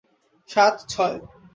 [0.49, 1.17] সাত, ছয়।